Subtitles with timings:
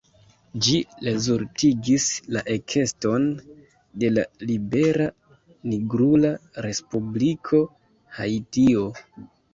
[0.67, 0.75] Ĝi
[1.07, 2.07] rezultigis
[2.37, 3.27] la ekeston
[4.03, 5.07] de la libera
[5.75, 6.33] nigrula
[6.69, 7.61] respubliko
[8.19, 8.89] Haitio.